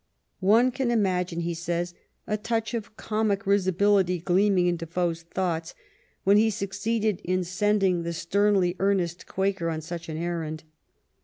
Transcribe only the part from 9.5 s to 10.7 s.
on such an errand."